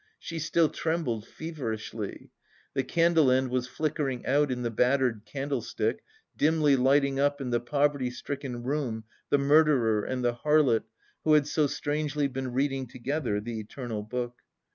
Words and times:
She 0.17 0.39
still 0.39 0.67
trembled 0.69 1.27
feverishly. 1.27 2.31
The 2.73 2.83
candle 2.83 3.29
end 3.29 3.51
was 3.51 3.67
flickering 3.67 4.25
out 4.25 4.49
in 4.51 4.63
the 4.63 4.71
battered 4.71 5.25
candlestick, 5.25 6.01
dimly 6.35 6.75
lighting 6.75 7.19
up 7.19 7.39
in 7.39 7.51
the 7.51 7.59
poverty 7.59 8.09
stricken 8.09 8.63
room 8.63 9.03
the 9.29 9.37
murderer 9.37 10.03
and 10.03 10.25
the 10.25 10.33
harlot 10.33 10.85
who 11.23 11.33
had 11.33 11.45
so 11.45 11.67
strangely 11.67 12.27
been 12.27 12.51
reading 12.51 12.87
together 12.87 13.39
the 13.39 13.59
eternal 13.59 14.01
book. 14.01 14.41